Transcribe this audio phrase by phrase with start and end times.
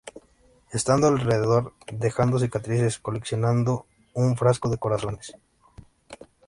[0.73, 3.85] Estando alrededor, dejando cicatrices, coleccionando
[4.15, 5.35] un frasco de corazones.